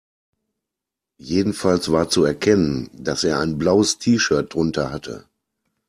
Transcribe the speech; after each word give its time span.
Jedenfalls 1.19 1.91
war 1.91 2.09
zu 2.09 2.23
erkennen, 2.23 2.89
dass 2.91 3.23
er 3.23 3.37
ein 3.37 3.59
blaues 3.59 3.99
T-Shirt 3.99 4.51
drunter 4.55 4.89
hatte. 4.91 5.27